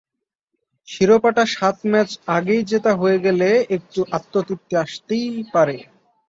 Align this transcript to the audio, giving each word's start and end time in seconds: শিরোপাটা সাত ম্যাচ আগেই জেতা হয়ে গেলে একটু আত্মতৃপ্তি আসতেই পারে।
শিরোপাটা 0.87 1.43
সাত 1.55 1.77
ম্যাচ 1.91 2.09
আগেই 2.35 2.61
জেতা 2.69 2.91
হয়ে 2.95 3.17
গেলে 3.25 3.47
একটু 3.75 3.99
আত্মতৃপ্তি 4.17 4.73
আসতেই 4.83 5.25
পারে। 5.53 5.77